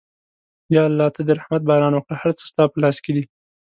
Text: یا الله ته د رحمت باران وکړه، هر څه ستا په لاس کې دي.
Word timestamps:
یا 0.75 0.81
الله 0.89 1.07
ته 1.15 1.21
د 1.25 1.29
رحمت 1.39 1.61
باران 1.69 1.93
وکړه، 1.95 2.15
هر 2.21 2.31
څه 2.37 2.43
ستا 2.51 2.63
په 2.71 2.77
لاس 2.83 2.97
کې 3.03 3.11
دي. 3.15 3.23